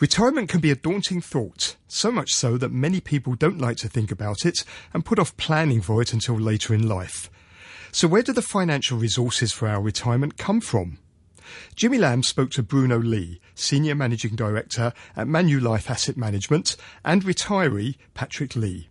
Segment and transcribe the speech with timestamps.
[0.00, 3.88] Retirement can be a daunting thought, so much so that many people don't like to
[3.88, 7.30] think about it and put off planning for it until later in life.
[7.92, 10.96] So where do the financial resources for our retirement come from?
[11.76, 17.96] Jimmy Lam spoke to Bruno Lee, Senior Managing Director at Manulife Asset Management, and retiree
[18.14, 18.88] Patrick Lee.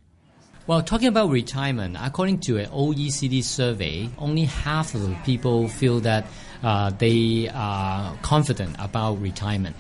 [0.68, 6.02] Well, talking about retirement, according to an OECD survey, only half of the people feel
[6.02, 6.28] that
[6.62, 9.76] uh, they are confident about retirement.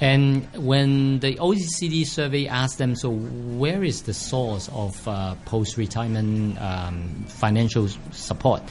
[0.00, 5.76] And when the OECD survey asked them, so where is the source of uh, post
[5.76, 8.62] retirement um, financial support?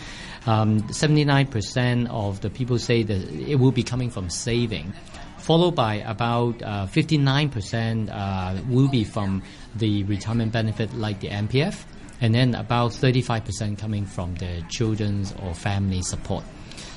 [0.48, 4.92] Um, 79% of the people say that it will be coming from saving,
[5.38, 9.44] followed by about uh, 59% uh, will be from
[9.76, 11.84] the retirement benefit like the MPF,
[12.22, 16.44] and then about 35% coming from the children's or family support.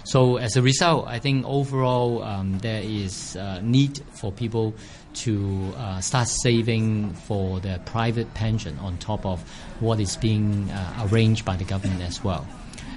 [0.05, 4.75] So as a result, I think overall um, there is a need for people
[5.15, 9.41] to uh, start saving for their private pension on top of
[9.81, 12.47] what is being uh, arranged by the government as well.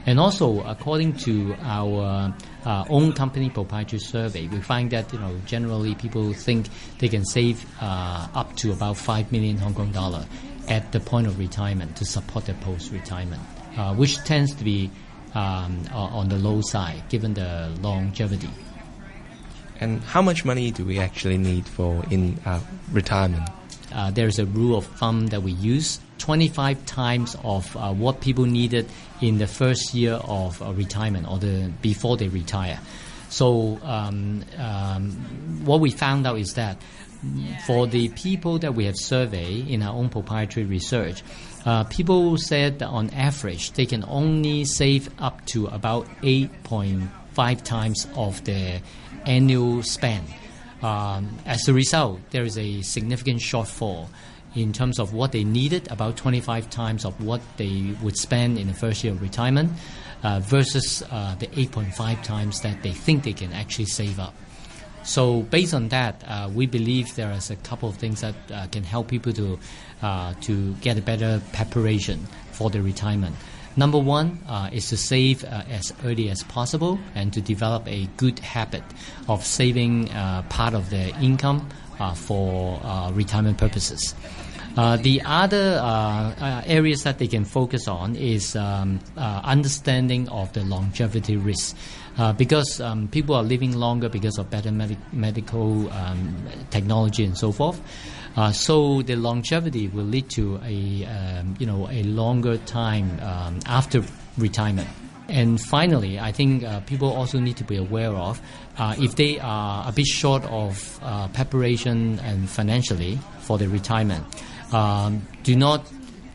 [0.07, 5.35] And also, according to our uh, own company proprietary survey, we find that you know
[5.45, 6.67] generally people think
[6.99, 10.25] they can save uh, up to about five million Hong Kong dollar
[10.67, 13.41] at the point of retirement to support their post-retirement,
[13.77, 14.91] uh, which tends to be
[15.35, 18.49] um, on the low side given the longevity.
[19.79, 22.61] And how much money do we actually need for in uh,
[22.91, 23.49] retirement?
[23.93, 28.45] Uh, there's a rule of thumb that we use 25 times of uh, what people
[28.45, 28.89] needed
[29.21, 32.79] in the first year of uh, retirement or the before they retire.
[33.29, 35.11] So um, um,
[35.65, 36.77] what we found out is that
[37.65, 41.23] for the people that we have surveyed in our own proprietary research,
[41.65, 48.07] uh, people said that on average they can only save up to about 8.5 times
[48.15, 48.81] of their
[49.25, 50.27] annual spend.
[50.83, 54.07] Um, as a result, there is a significant shortfall
[54.53, 58.67] in terms of what they needed, about 25 times of what they would spend in
[58.67, 59.71] the first year of retirement,
[60.23, 64.33] uh, versus uh, the 8.5 times that they think they can actually save up.
[65.05, 68.67] So based on that, uh, we believe there is a couple of things that uh,
[68.71, 69.59] can help people to
[70.01, 73.35] uh, to get a better preparation for their retirement.
[73.77, 78.07] Number one uh, is to save uh, as early as possible and to develop a
[78.17, 78.83] good habit
[79.27, 81.69] of saving uh, part of their income
[82.15, 82.81] for
[83.13, 84.15] retirement purposes.
[84.77, 90.51] Uh, the other uh, uh, areas that they can focus on is um, understanding of
[90.53, 91.75] the longevity risk.
[92.17, 96.33] Uh, because um, people are living longer because of better med- medical um,
[96.69, 97.81] technology and so forth.
[98.37, 103.59] Uh, so the longevity will lead to a um, you know a longer time um,
[103.65, 104.01] after
[104.37, 104.87] retirement.
[105.27, 108.39] And finally, I think uh, people also need to be aware of
[108.77, 114.23] uh, if they are a bit short of uh, preparation and financially for the retirement,
[114.75, 115.85] um, do not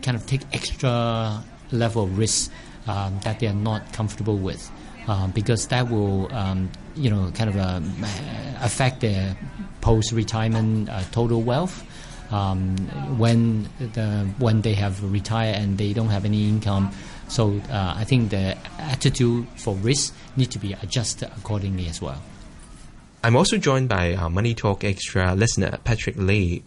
[0.02, 2.50] kind of take extra level of risk
[2.86, 4.70] um, that they are not comfortable with
[5.08, 7.80] uh, because that will, um, you know, kind of uh,
[8.62, 9.36] affect their
[9.80, 11.84] post-retirement uh, total wealth.
[12.30, 12.76] Um,
[13.18, 16.92] when the when they have retired and they don't have any income,
[17.26, 22.22] so uh, I think the attitude for risk need to be adjusted accordingly as well.
[23.24, 26.62] I'm also joined by our Money Talk Extra listener Patrick Lee.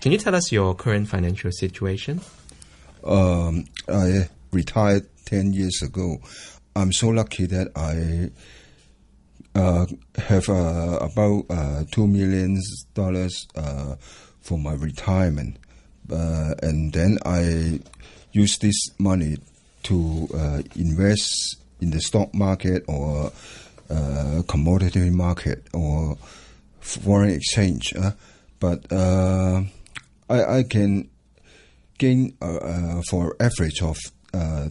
[0.00, 2.20] Can you tell us your current financial situation?
[3.04, 6.18] Um, I retired ten years ago.
[6.74, 8.30] I'm so lucky that I
[9.58, 9.86] uh,
[10.16, 12.60] have uh, about uh, two million
[12.94, 13.96] dollars uh,
[14.42, 15.56] for my retirement,
[16.12, 17.80] uh, and then I
[18.32, 19.38] use this money
[19.84, 23.32] to uh, invest in the stock market or
[24.48, 26.18] commodity market or
[26.80, 27.94] foreign exchange.
[28.60, 28.84] but
[30.28, 31.08] I, I can
[31.98, 32.36] gain
[33.08, 33.98] for average of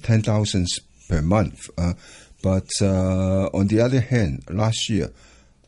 [0.04, 0.68] ten thousand
[1.08, 1.70] per month.
[1.78, 1.94] Uh,
[2.42, 5.12] but uh, on the other hand, last year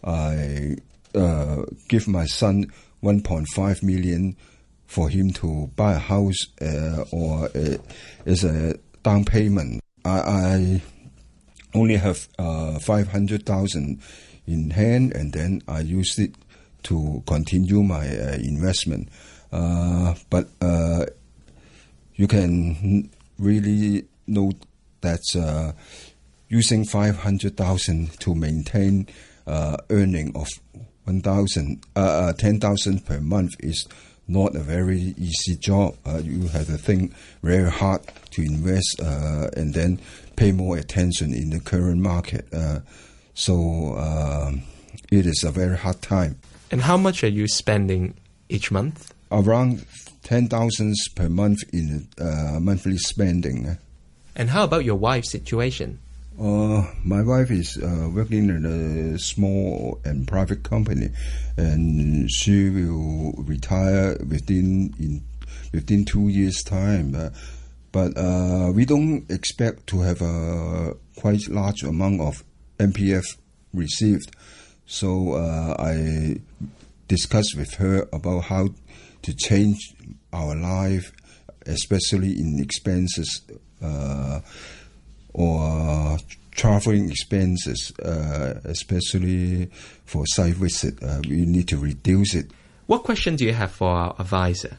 [0.04, 0.78] I
[1.16, 2.72] uh, give my son
[3.04, 4.36] 1.5 million
[4.86, 7.78] for him to buy a house uh, or uh,
[8.26, 9.82] as a down payment.
[10.06, 10.82] I, I
[11.74, 14.02] only have uh, 500,000
[14.48, 16.36] in hand, and then I use it
[16.84, 19.10] to continue my investment.
[19.52, 20.48] But
[22.16, 23.10] you can
[23.40, 24.66] really note
[25.02, 25.72] that uh,
[26.50, 29.08] using 500,000 to maintain
[29.46, 30.48] uh, earning of
[31.06, 33.88] 1,000, uh, uh 10,000 per month is
[34.28, 35.96] not a very easy job.
[36.06, 38.02] Uh, you have to think very hard
[38.32, 40.00] to invest uh, and then
[40.36, 42.46] pay more attention in the current market.
[43.34, 44.64] so um,
[45.12, 46.38] it is a very hard time.
[46.72, 48.16] And how much are you spending
[48.50, 49.14] each month?
[49.32, 49.86] Around
[50.24, 53.78] ten thousands per month in uh, monthly spending.
[54.36, 56.00] And how about your wife's situation?
[56.40, 61.10] Uh, my wife is uh, working in a small and private company,
[61.58, 65.24] and she will retire within in
[65.74, 67.16] within two years' time.
[67.16, 67.30] Uh,
[67.92, 72.44] but uh, we don't expect to have a quite large amount of
[72.80, 73.26] MPF
[73.74, 74.36] received.
[74.86, 76.40] So uh, I
[77.08, 78.70] discussed with her about how
[79.28, 79.94] to change
[80.32, 81.12] our life,
[81.66, 83.42] especially in expenses
[83.84, 84.40] uh,
[85.34, 86.18] or
[86.52, 89.70] traveling expenses, uh, especially
[90.06, 91.04] for site visit.
[91.04, 92.52] Uh, we need to reduce it.
[92.86, 94.78] What question do you have for our advisor?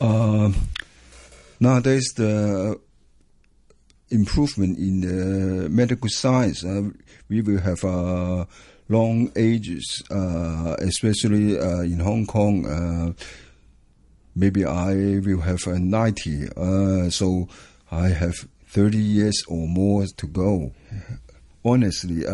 [0.00, 0.56] Um,
[1.60, 2.80] nowadays, the
[4.08, 6.88] improvement in the medical science, uh,
[7.28, 8.46] we will have uh,
[8.88, 13.14] long ages, uh, especially uh, in Hong Kong.
[14.38, 17.48] Uh, maybe I will have a 90, uh, so
[17.90, 18.34] I have
[18.66, 20.72] 30 years or more to go.
[21.64, 22.26] Honestly,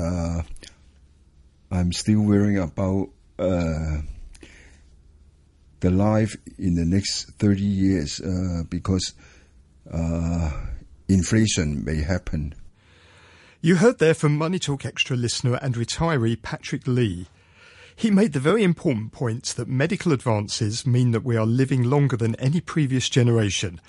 [1.70, 3.08] I'm still worrying about
[5.80, 9.14] the life in the next 30 years uh, because
[9.92, 10.50] uh,
[11.08, 12.54] inflation may happen.
[13.60, 17.26] You heard there from Money Talk Extra listener and retiree Patrick Lee.
[17.96, 22.16] He made the very important point that medical advances mean that we are living longer
[22.16, 23.80] than any previous generation,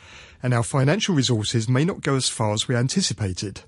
[0.43, 3.61] and our financial resources may not go as far as we anticipated.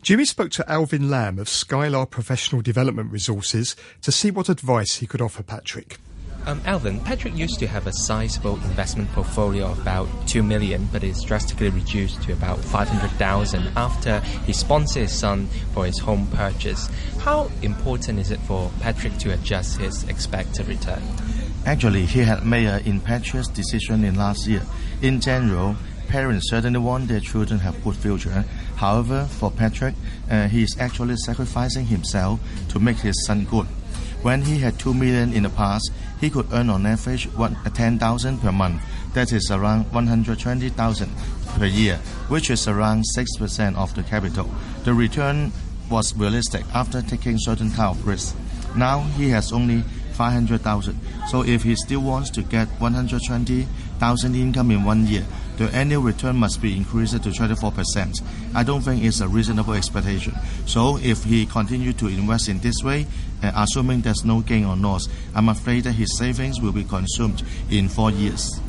[0.00, 5.06] Jimmy spoke to Alvin Lam of Skylar Professional Development Resources to see what advice he
[5.06, 5.98] could offer Patrick.
[6.46, 11.04] Um, Alvin, Patrick used to have a sizable investment portfolio of about 2 million, but
[11.04, 16.88] it's drastically reduced to about 500,000 after he sponsored his son for his home purchase.
[17.18, 21.02] How important is it for Patrick to adjust his expected return?
[21.66, 24.62] Actually, he had made an impetuous decision in last year.
[25.02, 25.76] In general,
[26.08, 28.44] parents certainly want their children have good future.
[28.76, 29.94] However, for Patrick,
[30.30, 32.40] uh, he is actually sacrificing himself
[32.70, 33.66] to make his son good.
[34.22, 38.38] When he had 2 million in the past, he could earn on average uh, 10,000
[38.38, 38.82] per month.
[39.14, 41.10] That is around 120,000
[41.56, 41.96] per year,
[42.28, 44.50] which is around 6% of the capital.
[44.84, 45.52] The return
[45.90, 48.34] was realistic after taking certain kind of risks.
[48.76, 49.82] Now he has only
[50.12, 50.98] 500,000.
[51.28, 55.24] So if he still wants to get 120,000 income in one year,
[55.58, 58.22] the annual return must be increased to 24%.
[58.54, 60.34] I don't think it's a reasonable expectation.
[60.66, 63.06] So if he continue to invest in this way,
[63.42, 67.42] uh, assuming there's no gain or loss, I'm afraid that his savings will be consumed
[67.70, 68.60] in four years.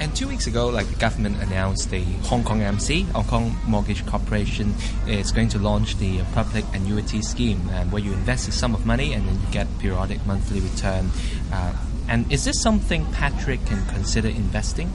[0.00, 4.04] And two weeks ago, like the government announced, the Hong Kong MC, Hong Kong Mortgage
[4.06, 4.74] Corporation,
[5.06, 8.84] is going to launch the public annuity scheme, um, where you invest a sum of
[8.84, 11.10] money and then you get periodic monthly return.
[11.52, 11.74] Uh,
[12.08, 14.92] and is this something Patrick can consider investing?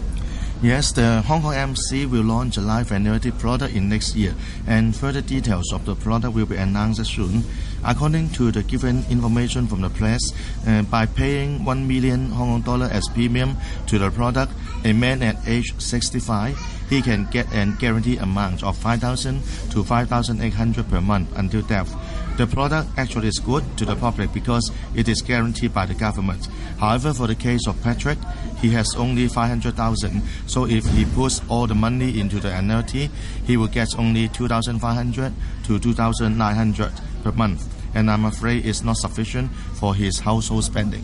[0.62, 4.36] Yes, the Hong Kong MC will launch a life annuity product in next year,
[4.68, 7.46] and further details of the product will be announced soon.
[7.86, 10.20] According to the given information from the press,
[10.68, 13.56] uh, by paying 1 million Hong Kong dollar as premium
[13.88, 14.52] to the product,
[14.84, 16.60] a man at age 65,
[16.90, 19.42] he can get a guaranteed amount of 5,000
[19.72, 21.96] to 5,800 per month until death.
[22.40, 26.48] The product actually is good to the public because it is guaranteed by the government.
[26.80, 28.18] However, for the case of Patrick,
[28.62, 30.22] he has only 500,000.
[30.48, 33.10] So if he puts all the money into the annuity,
[33.44, 35.34] he will get only 2,500
[35.66, 36.92] to 2,900
[37.26, 37.68] per month.
[37.94, 41.04] And I'm afraid it's not sufficient for his household spending.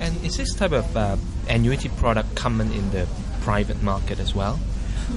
[0.00, 1.16] And is this type of uh,
[1.48, 3.08] annuity product common in the
[3.40, 4.60] private market as well?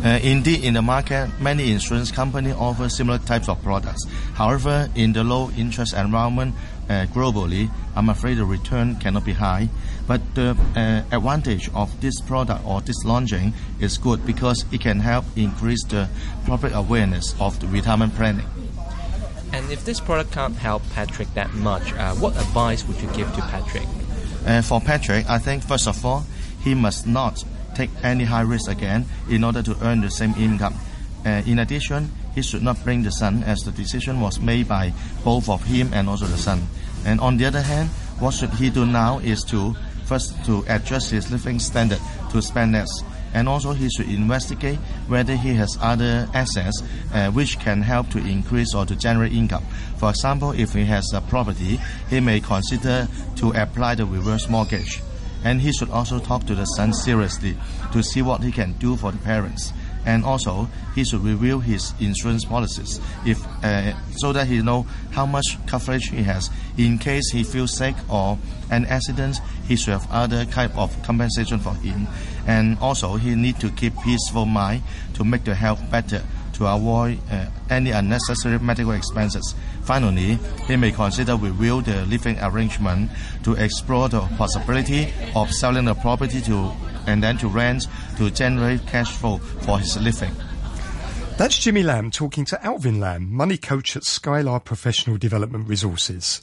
[0.03, 4.05] Uh, indeed, in the market, many insurance companies offer similar types of products.
[4.33, 6.55] However, in the low interest environment
[6.89, 9.69] uh, globally, I'm afraid the return cannot be high.
[10.07, 14.99] But the uh, advantage of this product or this launching is good because it can
[14.99, 16.07] help increase the
[16.45, 18.45] public awareness of the retirement planning.
[19.51, 23.33] And if this product can't help Patrick that much, uh, what advice would you give
[23.35, 23.87] to Patrick?
[24.45, 26.25] Uh, for Patrick, I think first of all,
[26.63, 27.43] he must not
[27.79, 30.75] take any high risk again in order to earn the same income.
[31.25, 34.91] Uh, in addition, he should not bring the son as the decision was made by
[35.23, 36.61] both of him and also the son.
[37.05, 41.11] And on the other hand, what should he do now is to first to adjust
[41.11, 41.99] his living standard
[42.31, 42.89] to spend less.
[43.33, 46.81] And also he should investigate whether he has other assets
[47.13, 49.63] uh, which can help to increase or to generate income.
[49.97, 53.07] For example, if he has a property, he may consider
[53.37, 55.01] to apply the reverse mortgage.
[55.43, 57.57] And he should also talk to the son seriously
[57.93, 59.71] to see what he can do for the parents.
[60.05, 65.25] and also he should review his insurance policies if uh, so that he know how
[65.25, 68.37] much coverage he has in case he feels sick or
[68.71, 69.39] an accident.
[69.67, 72.07] He should have other type of compensation for him,
[72.47, 76.23] and also he need to keep peaceful mind to make the health better
[76.59, 79.55] to avoid uh, any unnecessary medical expenses.
[79.83, 80.37] Finally,
[80.67, 83.09] he may consider review the living arrangement
[83.43, 86.71] to explore the possibility of selling the property to
[87.07, 87.87] and then to rent
[88.17, 90.31] to generate cash flow for his living.
[91.37, 96.37] That's Jimmy Lam talking to Alvin Lam, money coach at Skylar Professional Development Resources.